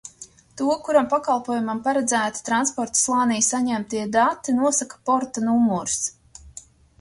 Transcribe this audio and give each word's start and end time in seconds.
To, 0.59 0.67
kuram 0.85 1.09
pakalpojumam 1.09 1.81
paredzēti 1.87 2.41
transporta 2.47 3.01
slānī 3.01 3.37
saņemtie 3.49 4.07
dati, 4.17 4.57
nosaka 4.63 4.99
porta 5.11 5.45
numurs. 5.51 6.01